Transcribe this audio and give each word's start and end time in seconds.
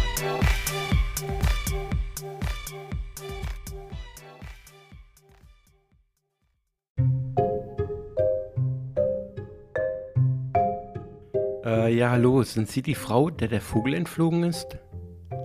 Äh, 11.69 11.95
ja, 11.95 12.13
hallo, 12.13 12.43
sind 12.45 12.67
Sie 12.71 12.81
die 12.81 12.95
Frau, 12.95 13.29
der 13.29 13.47
der 13.47 13.61
Vogel 13.61 13.93
entflogen 13.93 14.43
ist? 14.43 14.79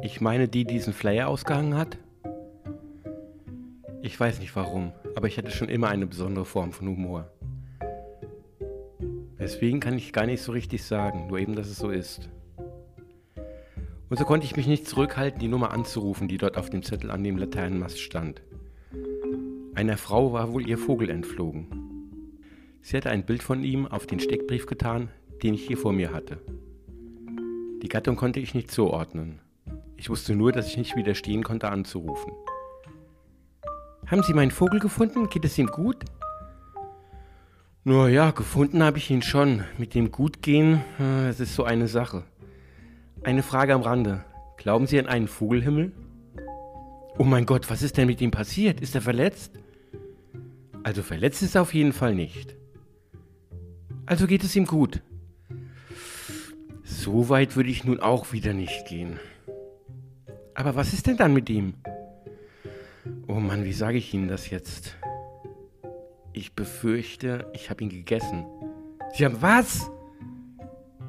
Ich 0.02 0.21
meine, 0.21 0.47
die 0.47 0.63
diesen 0.63 0.93
Flyer 0.93 1.27
ausgehangen 1.27 1.75
hat? 1.75 1.97
Ich 4.02 4.17
weiß 4.17 4.39
nicht 4.39 4.55
warum, 4.55 4.94
aber 5.17 5.27
ich 5.27 5.38
hatte 5.38 5.52
schon 5.52 5.67
immer 5.67 5.89
eine 5.89 6.07
besondere 6.07 6.45
Form 6.45 6.71
von 6.71 6.88
Humor. 6.88 7.30
Deswegen 9.38 9.81
kann 9.81 9.97
ich 9.97 10.13
gar 10.13 10.25
nicht 10.25 10.41
so 10.41 10.53
richtig 10.53 10.85
sagen, 10.85 11.27
nur 11.27 11.39
eben, 11.39 11.57
dass 11.57 11.67
es 11.67 11.75
so 11.75 11.89
ist. 11.89 12.30
Und 14.09 14.17
so 14.17 14.23
konnte 14.23 14.45
ich 14.45 14.55
mich 14.55 14.67
nicht 14.67 14.88
zurückhalten, 14.88 15.41
die 15.41 15.49
Nummer 15.49 15.71
anzurufen, 15.71 16.30
die 16.30 16.38
dort 16.38 16.55
auf 16.55 16.69
dem 16.69 16.83
Zettel 16.83 17.11
an 17.11 17.25
dem 17.25 17.35
Laternenmast 17.35 17.99
stand. 17.99 18.41
Einer 19.75 19.97
Frau 19.97 20.31
war 20.31 20.53
wohl 20.53 20.69
ihr 20.69 20.77
Vogel 20.77 21.09
entflogen. 21.09 21.67
Sie 22.81 22.95
hatte 22.95 23.09
ein 23.09 23.25
Bild 23.25 23.44
von 23.44 23.61
ihm 23.66 23.88
auf 23.88 24.08
den 24.08 24.21
Steckbrief 24.21 24.67
getan, 24.67 25.09
den 25.43 25.53
ich 25.53 25.67
hier 25.67 25.77
vor 25.77 25.93
mir 25.93 26.13
hatte. 26.13 26.39
Die 27.81 27.89
Gattung 27.89 28.15
konnte 28.15 28.39
ich 28.39 28.55
nicht 28.55 28.71
zuordnen. 28.71 29.39
Ich 29.97 30.09
wusste 30.09 30.35
nur, 30.35 30.52
dass 30.52 30.67
ich 30.67 30.77
nicht 30.77 30.95
widerstehen 30.95 31.44
konnte, 31.44 31.69
anzurufen. 31.69 32.31
Haben 34.08 34.23
Sie 34.23 34.33
meinen 34.33 34.52
Vogel 34.52 34.80
gefunden? 34.80 35.30
Geht 35.30 35.45
es 35.45 35.58
ihm 35.58 35.67
gut? 35.67 35.97
Nur 37.83 38.08
ja, 38.08 38.31
gefunden 38.31 38.81
habe 38.83 38.97
ich 38.97 39.09
ihn 39.11 39.21
schon. 39.21 39.64
Mit 39.77 39.94
dem 39.94 40.11
Gutgehen, 40.11 40.75
äh, 40.99 41.27
das 41.27 41.39
ist 41.41 41.55
so 41.55 41.66
eine 41.66 41.88
Sache. 41.88 42.23
Eine 43.23 43.44
Frage 43.44 43.73
am 43.73 43.81
Rande. 43.81 44.23
Glauben 44.58 44.88
Sie 44.88 44.99
an 44.99 45.08
einen 45.08 45.27
Vogelhimmel? 45.27 45.91
Oh 47.17 47.23
mein 47.23 47.45
Gott, 47.45 47.69
was 47.69 47.81
ist 47.81 47.97
denn 47.97 48.08
mit 48.08 48.21
ihm 48.21 48.31
passiert? 48.31 48.81
Ist 48.81 48.95
er 48.95 49.02
verletzt? 49.02 49.59
Also 50.83 51.02
verletzt 51.03 51.44
ist 51.44 51.55
er 51.55 51.61
auf 51.61 51.73
jeden 51.73 51.94
Fall 51.94 52.16
nicht. 52.16 52.55
Also 54.05 54.27
geht 54.27 54.44
es 54.44 54.55
ihm 54.55 54.66
gut. 54.66 55.02
So 56.84 57.30
weit 57.30 57.56
würde 57.56 57.70
ich 57.70 57.86
nun 57.86 58.00
auch 58.00 58.34
wieder 58.34 58.53
nicht 58.53 58.86
gehen. 58.86 59.20
Aber 60.53 60.76
was 60.76 60.94
ist 60.94 61.08
denn 61.08 61.17
dann 61.17 61.34
mit 61.34 61.50
ihm? 61.50 61.76
Oh 63.28 63.39
Mann, 63.39 63.64
wie 63.64 63.73
sage 63.73 63.98
ich 63.98 64.14
Ihnen 64.14 64.28
das 64.28 64.50
jetzt? 64.50 64.95
Ich 66.34 66.54
befürchte, 66.54 67.50
ich 67.54 67.70
habe 67.70 67.84
ihn 67.84 67.89
gegessen. 67.89 68.45
Sie 69.14 69.26
haben 69.26 69.42
was? 69.42 69.89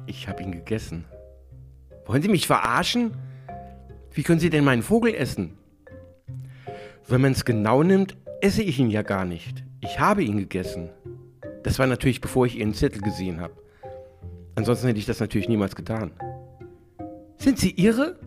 Ich 0.07 0.27
habe 0.27 0.43
ihn 0.43 0.51
gegessen. 0.51 1.05
Wollen 2.05 2.21
Sie 2.21 2.29
mich 2.29 2.47
verarschen? 2.47 3.11
Wie 4.11 4.23
können 4.23 4.39
Sie 4.39 4.49
denn 4.49 4.63
meinen 4.63 4.83
Vogel 4.83 5.13
essen? 5.13 5.57
Wenn 7.07 7.21
man 7.21 7.33
es 7.33 7.45
genau 7.45 7.83
nimmt, 7.83 8.15
esse 8.41 8.63
ich 8.63 8.79
ihn 8.79 8.89
ja 8.89 9.01
gar 9.01 9.25
nicht. 9.25 9.63
Ich 9.81 9.99
habe 9.99 10.23
ihn 10.23 10.37
gegessen. 10.37 10.89
Das 11.63 11.79
war 11.79 11.87
natürlich, 11.87 12.21
bevor 12.21 12.45
ich 12.45 12.57
Ihren 12.57 12.73
Zettel 12.73 13.01
gesehen 13.01 13.41
habe. 13.41 13.53
Ansonsten 14.55 14.87
hätte 14.87 14.99
ich 14.99 15.05
das 15.05 15.19
natürlich 15.19 15.49
niemals 15.49 15.75
getan. 15.75 16.11
Sind 17.37 17.59
Sie 17.59 17.71
irre? 17.71 18.17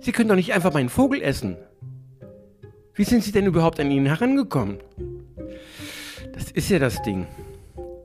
Sie 0.00 0.12
können 0.12 0.28
doch 0.28 0.36
nicht 0.36 0.52
einfach 0.52 0.72
meinen 0.72 0.88
Vogel 0.88 1.22
essen. 1.22 1.56
Wie 2.94 3.04
sind 3.04 3.22
Sie 3.22 3.32
denn 3.32 3.46
überhaupt 3.46 3.78
an 3.80 3.90
ihn 3.90 4.06
herangekommen? 4.06 4.78
Das 6.32 6.50
ist 6.50 6.68
ja 6.68 6.78
das 6.78 7.00
Ding. 7.02 7.26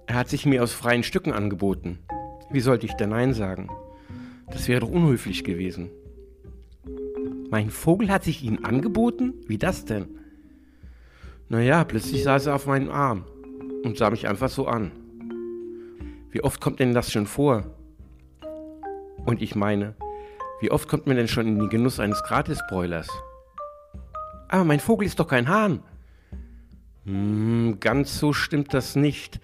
Er 0.06 0.16
hat 0.16 0.30
sich 0.30 0.46
mir 0.46 0.64
aus 0.64 0.74
freien 0.74 1.04
Stücken 1.04 1.34
angeboten. 1.34 2.00
Wie 2.52 2.60
sollte 2.60 2.86
ich 2.86 2.94
da 2.94 3.08
Nein 3.08 3.34
sagen? 3.34 3.70
Das 4.52 4.68
wäre 4.68 4.82
doch 4.82 4.90
unhöflich 4.90 5.44
gewesen. 5.44 5.90
Mein 7.50 7.72
Vogel 7.72 8.10
hat 8.10 8.24
sich 8.24 8.44
Ihnen 8.44 8.64
angeboten? 8.64 9.34
Wie 9.48 9.58
das 9.58 9.86
denn? 9.86 10.08
Naja, 11.50 11.84
plötzlich 11.84 12.24
saß 12.24 12.48
er 12.48 12.56
auf 12.56 12.68
meinem 12.68 12.90
Arm 12.90 13.26
und 13.84 13.98
sah 13.98 14.10
mich 14.10 14.28
einfach 14.28 14.50
so 14.50 14.68
an. 14.68 14.92
Wie 16.34 16.44
oft 16.44 16.60
kommt 16.60 16.80
denn 16.80 16.96
das 16.96 17.12
schon 17.12 17.28
vor? 17.28 17.64
Und 19.24 19.40
ich 19.44 19.54
meine, 19.54 19.94
wie 20.62 20.72
oft 20.72 20.90
kommt 20.90 21.06
man 21.06 21.16
denn 21.16 21.28
schon 21.28 21.48
in 21.48 21.60
den 21.60 21.70
Genuss 21.70 22.00
eines 22.00 22.24
Gratisbräulers? 22.24 23.08
Aber 24.48 24.64
mein 24.64 24.80
Vogel 24.80 25.06
ist 25.06 25.20
doch 25.20 25.28
kein 25.28 25.48
Hahn. 25.48 25.84
Hm, 27.06 27.78
ganz 27.80 28.18
so 28.18 28.34
stimmt 28.34 28.74
das 28.74 28.96
nicht. 28.96 29.40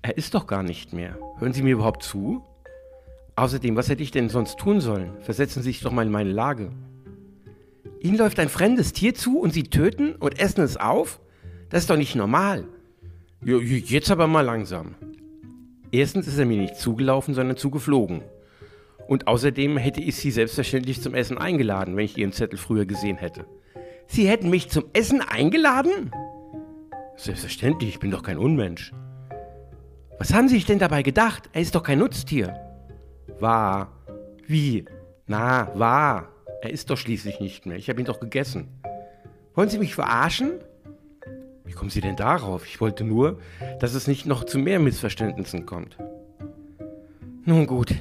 Er 0.00 0.16
ist 0.16 0.32
doch 0.32 0.46
gar 0.46 0.62
nicht 0.62 0.94
mehr. 0.94 1.18
Hören 1.36 1.52
Sie 1.52 1.62
mir 1.62 1.74
überhaupt 1.74 2.02
zu? 2.02 2.42
Außerdem, 3.36 3.76
was 3.76 3.90
hätte 3.90 4.02
ich 4.02 4.10
denn 4.10 4.30
sonst 4.30 4.58
tun 4.58 4.80
sollen? 4.80 5.10
Versetzen 5.20 5.62
Sie 5.62 5.68
sich 5.68 5.82
doch 5.82 5.92
mal 5.92 6.06
in 6.06 6.12
meine 6.12 6.32
Lage. 6.32 6.72
Ihnen 8.00 8.16
läuft 8.16 8.40
ein 8.40 8.48
fremdes 8.48 8.94
Tier 8.94 9.14
zu 9.14 9.38
und 9.38 9.52
Sie 9.52 9.64
töten 9.64 10.14
und 10.14 10.40
essen 10.40 10.62
es 10.62 10.78
auf? 10.78 11.20
Das 11.68 11.82
ist 11.82 11.90
doch 11.90 11.98
nicht 11.98 12.14
normal. 12.14 12.64
Jetzt 13.44 14.10
aber 14.10 14.26
mal 14.26 14.40
langsam. 14.40 14.94
Erstens 15.92 16.26
ist 16.26 16.38
er 16.38 16.46
mir 16.46 16.56
nicht 16.56 16.76
zugelaufen, 16.76 17.34
sondern 17.34 17.58
zugeflogen. 17.58 18.22
Und 19.06 19.26
außerdem 19.26 19.76
hätte 19.76 20.00
ich 20.00 20.16
Sie 20.16 20.30
selbstverständlich 20.30 21.02
zum 21.02 21.14
Essen 21.14 21.36
eingeladen, 21.36 21.96
wenn 21.96 22.06
ich 22.06 22.16
Ihren 22.16 22.32
Zettel 22.32 22.58
früher 22.58 22.86
gesehen 22.86 23.18
hätte. 23.18 23.44
Sie 24.06 24.26
hätten 24.26 24.48
mich 24.48 24.70
zum 24.70 24.84
Essen 24.94 25.20
eingeladen? 25.20 26.10
Selbstverständlich, 27.16 27.90
ich 27.90 27.98
bin 27.98 28.10
doch 28.10 28.22
kein 28.22 28.38
Unmensch. 28.38 28.92
Was 30.18 30.32
haben 30.32 30.48
Sie 30.48 30.54
sich 30.54 30.66
denn 30.66 30.78
dabei 30.78 31.02
gedacht? 31.02 31.50
Er 31.52 31.60
ist 31.60 31.74
doch 31.74 31.82
kein 31.82 31.98
Nutztier. 31.98 32.54
Wahr. 33.38 33.92
Wie? 34.46 34.86
Na, 35.26 35.70
wahr. 35.74 36.30
Er 36.62 36.70
ist 36.70 36.88
doch 36.88 36.96
schließlich 36.96 37.40
nicht 37.40 37.66
mehr. 37.66 37.76
Ich 37.76 37.90
habe 37.90 38.00
ihn 38.00 38.06
doch 38.06 38.20
gegessen. 38.20 38.68
Wollen 39.54 39.68
Sie 39.68 39.78
mich 39.78 39.94
verarschen? 39.94 40.52
Wie 41.64 41.72
kommen 41.72 41.90
Sie 41.90 42.00
denn 42.00 42.16
darauf? 42.16 42.66
Ich 42.66 42.80
wollte 42.80 43.04
nur, 43.04 43.38
dass 43.80 43.94
es 43.94 44.06
nicht 44.06 44.26
noch 44.26 44.44
zu 44.44 44.58
mehr 44.58 44.78
Missverständnissen 44.80 45.66
kommt. 45.66 45.96
Nun 47.44 47.66
gut, 47.66 47.94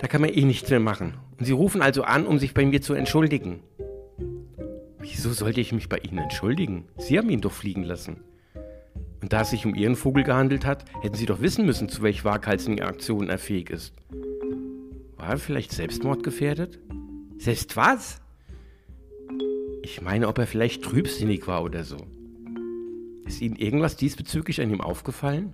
da 0.00 0.06
kann 0.06 0.20
man 0.20 0.30
eh 0.30 0.44
nichts 0.44 0.70
mehr 0.70 0.80
machen. 0.80 1.14
Und 1.38 1.44
Sie 1.44 1.52
rufen 1.52 1.82
also 1.82 2.02
an, 2.02 2.26
um 2.26 2.38
sich 2.38 2.54
bei 2.54 2.64
mir 2.64 2.80
zu 2.80 2.94
entschuldigen. 2.94 3.60
Wieso 4.98 5.32
sollte 5.32 5.60
ich 5.60 5.72
mich 5.72 5.88
bei 5.88 5.98
Ihnen 5.98 6.18
entschuldigen? 6.18 6.84
Sie 6.98 7.18
haben 7.18 7.30
ihn 7.30 7.40
doch 7.40 7.52
fliegen 7.52 7.84
lassen. 7.84 8.22
Und 9.22 9.32
da 9.32 9.42
es 9.42 9.50
sich 9.50 9.64
um 9.66 9.74
Ihren 9.74 9.96
Vogel 9.96 10.24
gehandelt 10.24 10.66
hat, 10.66 10.84
hätten 11.00 11.16
Sie 11.16 11.26
doch 11.26 11.40
wissen 11.40 11.64
müssen, 11.66 11.88
zu 11.88 12.02
welch 12.02 12.24
waghalsigen 12.24 12.82
Aktionen 12.82 13.28
er 13.28 13.38
fähig 13.38 13.70
ist. 13.70 13.94
War 15.16 15.30
er 15.30 15.38
vielleicht 15.38 15.72
selbstmordgefährdet? 15.72 16.78
Selbst 17.38 17.76
was? 17.76 18.20
Ich 19.82 20.02
meine, 20.02 20.28
ob 20.28 20.38
er 20.38 20.46
vielleicht 20.46 20.82
trübsinnig 20.82 21.46
war 21.46 21.62
oder 21.62 21.84
so. 21.84 21.96
Ist 23.26 23.40
Ihnen 23.40 23.56
irgendwas 23.56 23.96
diesbezüglich 23.96 24.60
an 24.60 24.70
ihm 24.70 24.80
aufgefallen? 24.80 25.52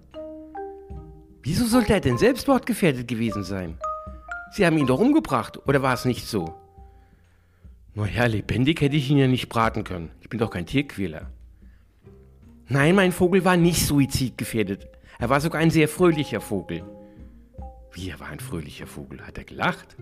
Wieso 1.43 1.65
sollte 1.65 1.95
er 1.95 2.01
denn 2.01 2.19
selbstmordgefährdet 2.19 3.09
gewesen 3.09 3.43
sein? 3.43 3.79
Sie 4.53 4.67
haben 4.67 4.77
ihn 4.77 4.87
doch 4.87 5.01
umgebracht, 5.01 5.59
oder 5.67 5.83
war 5.83 5.95
es 5.95 6.05
nicht 6.05 6.27
so? 6.27 6.55
Naja, 7.95 8.27
lebendig 8.27 8.81
hätte 8.81 8.97
ich 8.97 9.11
ihn 9.11 9.19
ja 9.19 9.27
nicht 9.27 9.49
braten 9.49 9.85
können. 9.85 10.11
Ich 10.21 10.29
bin 10.29 10.39
doch 10.39 10.51
kein 10.51 10.67
Tierquäler. 10.67 11.31
Nein, 12.69 12.95
mein 12.95 13.13
Vogel 13.13 13.45
war 13.45 13.57
nicht 13.57 13.87
suizidgefährdet. 13.87 14.89
Er 15.19 15.31
war 15.31 15.41
sogar 15.41 15.61
ein 15.61 15.71
sehr 15.71 15.89
fröhlicher 15.89 16.41
Vogel. 16.41 16.85
Wie, 17.93 18.11
er 18.11 18.21
war 18.21 18.29
ein 18.29 18.41
fröhlicher 18.41 18.87
Vogel? 18.87 19.27
Hat 19.27 19.37
er 19.39 19.45
gelacht? 19.45 19.97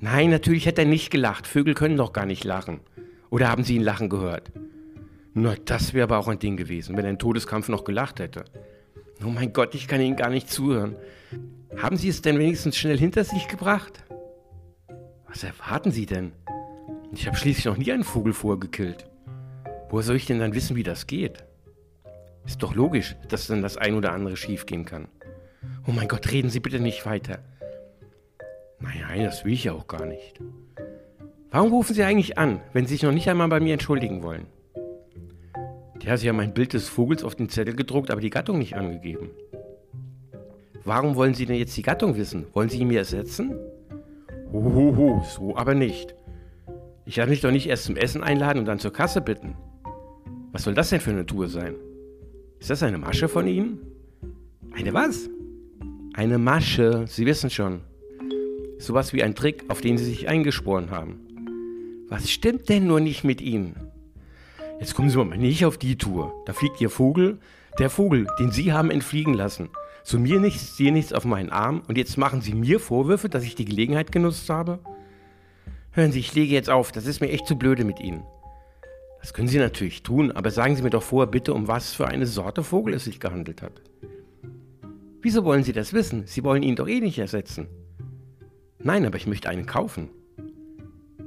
Nein, 0.00 0.30
natürlich 0.30 0.66
hat 0.68 0.78
er 0.78 0.84
nicht 0.84 1.10
gelacht. 1.10 1.46
Vögel 1.46 1.74
können 1.74 1.96
doch 1.96 2.12
gar 2.12 2.26
nicht 2.26 2.44
lachen. 2.44 2.80
Oder 3.30 3.48
haben 3.48 3.64
Sie 3.64 3.76
ihn 3.76 3.82
lachen 3.82 4.08
gehört? 4.08 4.52
Na, 5.34 5.56
das 5.64 5.92
wäre 5.94 6.04
aber 6.04 6.18
auch 6.18 6.28
ein 6.28 6.38
Ding 6.38 6.56
gewesen, 6.56 6.96
wenn 6.96 7.04
im 7.04 7.18
Todeskampf 7.18 7.68
noch 7.68 7.82
gelacht 7.82 8.20
hätte. 8.20 8.44
Oh 9.24 9.30
mein 9.30 9.52
Gott, 9.52 9.74
ich 9.74 9.88
kann 9.88 10.00
Ihnen 10.00 10.16
gar 10.16 10.30
nicht 10.30 10.48
zuhören. 10.48 10.96
Haben 11.76 11.96
Sie 11.96 12.08
es 12.08 12.22
denn 12.22 12.38
wenigstens 12.38 12.76
schnell 12.76 12.96
hinter 12.96 13.24
sich 13.24 13.48
gebracht? 13.48 14.04
Was 15.26 15.42
erwarten 15.42 15.90
Sie 15.90 16.06
denn? 16.06 16.32
Ich 17.12 17.26
habe 17.26 17.36
schließlich 17.36 17.64
noch 17.64 17.76
nie 17.76 17.90
einen 17.90 18.04
Vogel 18.04 18.32
vorgekillt. 18.32 19.10
Woher 19.90 20.04
soll 20.04 20.16
ich 20.16 20.26
denn 20.26 20.38
dann 20.38 20.54
wissen, 20.54 20.76
wie 20.76 20.84
das 20.84 21.08
geht? 21.08 21.44
Ist 22.46 22.62
doch 22.62 22.74
logisch, 22.74 23.16
dass 23.28 23.48
dann 23.48 23.62
das 23.62 23.76
ein 23.76 23.94
oder 23.94 24.12
andere 24.12 24.36
schiefgehen 24.36 24.84
kann. 24.84 25.08
Oh 25.86 25.92
mein 25.92 26.08
Gott, 26.08 26.30
reden 26.30 26.50
Sie 26.50 26.60
bitte 26.60 26.78
nicht 26.78 27.06
weiter. 27.06 27.40
Nein, 28.78 29.00
nein, 29.00 29.24
das 29.24 29.44
will 29.44 29.52
ich 29.52 29.64
ja 29.64 29.72
auch 29.72 29.88
gar 29.88 30.06
nicht. 30.06 30.38
Warum 31.50 31.72
rufen 31.72 31.94
Sie 31.94 32.04
eigentlich 32.04 32.38
an, 32.38 32.60
wenn 32.72 32.86
Sie 32.86 32.94
sich 32.94 33.02
noch 33.02 33.12
nicht 33.12 33.28
einmal 33.28 33.48
bei 33.48 33.60
mir 33.60 33.72
entschuldigen 33.72 34.22
wollen? 34.22 34.46
Ja, 36.04 36.18
Sie 36.18 36.28
haben 36.28 36.40
ein 36.40 36.52
Bild 36.52 36.74
des 36.74 36.86
Vogels 36.86 37.24
auf 37.24 37.34
den 37.34 37.48
Zettel 37.48 37.74
gedruckt, 37.74 38.10
aber 38.10 38.20
die 38.20 38.28
Gattung 38.28 38.58
nicht 38.58 38.76
angegeben. 38.76 39.30
Warum 40.84 41.16
wollen 41.16 41.32
Sie 41.32 41.46
denn 41.46 41.56
jetzt 41.56 41.74
die 41.78 41.82
Gattung 41.82 42.16
wissen? 42.16 42.46
Wollen 42.52 42.68
Sie 42.68 42.78
ihn 42.78 42.88
mir 42.88 42.98
ersetzen? 42.98 43.54
Hohoho, 44.52 45.24
so 45.24 45.56
aber 45.56 45.74
nicht. 45.74 46.14
Ich 47.06 47.16
werde 47.16 47.30
mich 47.30 47.40
doch 47.40 47.50
nicht 47.50 47.66
erst 47.66 47.84
zum 47.84 47.96
Essen 47.96 48.22
einladen 48.22 48.58
und 48.58 48.66
dann 48.66 48.78
zur 48.78 48.92
Kasse 48.92 49.22
bitten. 49.22 49.56
Was 50.52 50.64
soll 50.64 50.74
das 50.74 50.90
denn 50.90 51.00
für 51.00 51.10
eine 51.10 51.24
Tour 51.24 51.48
sein? 51.48 51.74
Ist 52.60 52.68
das 52.68 52.82
eine 52.82 52.98
Masche 52.98 53.28
von 53.28 53.46
Ihnen? 53.46 53.78
Eine 54.72 54.92
was? 54.92 55.30
Eine 56.12 56.36
Masche, 56.36 57.06
Sie 57.08 57.24
wissen 57.24 57.48
schon. 57.48 57.80
Sowas 58.78 59.14
wie 59.14 59.22
ein 59.22 59.34
Trick, 59.34 59.64
auf 59.68 59.80
den 59.80 59.96
Sie 59.96 60.04
sich 60.04 60.28
eingeschworen 60.28 60.90
haben. 60.90 61.20
Was 62.08 62.30
stimmt 62.30 62.68
denn 62.68 62.86
nur 62.86 63.00
nicht 63.00 63.24
mit 63.24 63.40
Ihnen? 63.40 63.93
Jetzt 64.80 64.94
kommen 64.94 65.08
Sie 65.08 65.24
mal 65.24 65.38
nicht 65.38 65.64
auf 65.64 65.78
die 65.78 65.96
Tour. 65.96 66.34
Da 66.46 66.52
fliegt 66.52 66.80
Ihr 66.80 66.90
Vogel, 66.90 67.38
der 67.78 67.90
Vogel, 67.90 68.26
den 68.38 68.50
Sie 68.50 68.72
haben 68.72 68.90
entfliegen 68.90 69.34
lassen. 69.34 69.70
Zu 70.02 70.18
mir 70.18 70.40
nichts, 70.40 70.76
dir 70.76 70.92
nichts 70.92 71.12
auf 71.12 71.24
meinen 71.24 71.50
Arm 71.50 71.82
und 71.88 71.96
jetzt 71.96 72.18
machen 72.18 72.42
Sie 72.42 72.54
mir 72.54 72.78
Vorwürfe, 72.80 73.28
dass 73.28 73.44
ich 73.44 73.54
die 73.54 73.64
Gelegenheit 73.64 74.12
genutzt 74.12 74.50
habe? 74.50 74.80
Hören 75.92 76.12
Sie, 76.12 76.18
ich 76.18 76.34
lege 76.34 76.52
jetzt 76.52 76.70
auf, 76.70 76.92
das 76.92 77.06
ist 77.06 77.20
mir 77.20 77.30
echt 77.30 77.46
zu 77.46 77.56
blöde 77.56 77.84
mit 77.84 78.00
Ihnen. 78.00 78.24
Das 79.20 79.32
können 79.32 79.48
Sie 79.48 79.58
natürlich 79.58 80.02
tun, 80.02 80.32
aber 80.32 80.50
sagen 80.50 80.76
Sie 80.76 80.82
mir 80.82 80.90
doch 80.90 81.02
vorher 81.02 81.30
bitte, 81.30 81.54
um 81.54 81.68
was 81.68 81.94
für 81.94 82.08
eine 82.08 82.26
Sorte 82.26 82.62
Vogel 82.62 82.94
es 82.94 83.04
sich 83.04 83.20
gehandelt 83.20 83.62
hat. 83.62 83.80
Wieso 85.22 85.44
wollen 85.44 85.64
Sie 85.64 85.72
das 85.72 85.94
wissen? 85.94 86.26
Sie 86.26 86.44
wollen 86.44 86.62
ihn 86.62 86.76
doch 86.76 86.88
eh 86.88 87.00
nicht 87.00 87.18
ersetzen. 87.18 87.68
Nein, 88.78 89.06
aber 89.06 89.16
ich 89.16 89.26
möchte 89.26 89.48
einen 89.48 89.64
kaufen. 89.64 90.10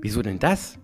Wieso 0.02 0.22
denn 0.22 0.38
das? 0.38 0.78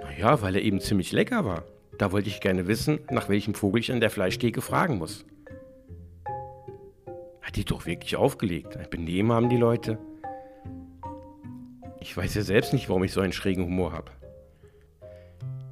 Naja, 0.00 0.40
weil 0.40 0.54
er 0.54 0.62
eben 0.62 0.80
ziemlich 0.80 1.10
lecker 1.10 1.44
war. 1.44 1.64
Da 1.98 2.12
wollte 2.12 2.28
ich 2.28 2.40
gerne 2.40 2.68
wissen, 2.68 3.00
nach 3.10 3.28
welchem 3.28 3.54
Vogel 3.54 3.80
ich 3.80 3.90
an 3.92 4.00
der 4.00 4.10
Fleischtheke 4.10 4.62
fragen 4.62 4.98
muss. 4.98 5.26
Hat 7.42 7.56
die 7.56 7.64
doch 7.64 7.86
wirklich 7.86 8.14
aufgelegt. 8.14 8.76
Ein 8.76 8.88
Benehmen 8.88 9.32
haben 9.32 9.48
die 9.48 9.56
Leute. 9.56 9.98
Ich 12.00 12.16
weiß 12.16 12.34
ja 12.34 12.42
selbst 12.42 12.72
nicht, 12.72 12.88
warum 12.88 13.02
ich 13.02 13.12
so 13.12 13.20
einen 13.20 13.32
schrägen 13.32 13.64
Humor 13.64 13.92
habe. 13.92 14.12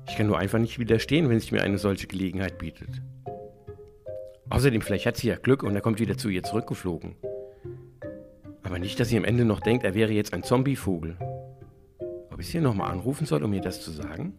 Ich 0.08 0.16
kann 0.16 0.26
nur 0.26 0.38
einfach 0.38 0.58
nicht 0.58 0.78
widerstehen, 0.80 1.28
wenn 1.28 1.38
sich 1.38 1.52
mir 1.52 1.62
eine 1.62 1.78
solche 1.78 2.08
Gelegenheit 2.08 2.58
bietet. 2.58 3.02
Außerdem, 4.50 4.80
vielleicht 4.80 5.06
hat 5.06 5.16
sie 5.16 5.28
ja 5.28 5.36
Glück 5.36 5.62
und 5.62 5.74
er 5.74 5.80
kommt 5.80 6.00
wieder 6.00 6.16
zu 6.16 6.28
ihr 6.28 6.42
zurückgeflogen. 6.42 7.16
Aber 8.62 8.78
nicht, 8.80 8.98
dass 8.98 9.08
sie 9.08 9.16
am 9.16 9.24
Ende 9.24 9.44
noch 9.44 9.60
denkt, 9.60 9.84
er 9.84 9.94
wäre 9.94 10.12
jetzt 10.12 10.34
ein 10.34 10.42
Zombievogel. 10.42 11.16
Ob 12.32 12.40
ich 12.40 12.48
sie 12.48 12.60
nochmal 12.60 12.90
anrufen 12.90 13.26
soll, 13.26 13.44
um 13.44 13.52
ihr 13.52 13.60
das 13.60 13.80
zu 13.80 13.92
sagen? 13.92 14.36